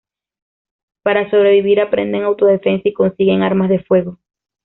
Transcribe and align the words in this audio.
Para 1.03 1.29
sobrevivir 1.29 1.79
aprenden 1.79 2.23
autodefensa 2.23 2.89
y 2.89 2.93
consiguen 2.93 3.43
armas 3.43 3.69
de 3.69 3.83
fuego. 3.83 4.17